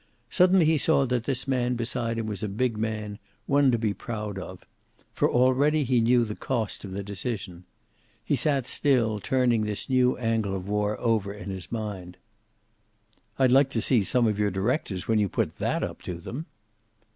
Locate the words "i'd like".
13.37-13.69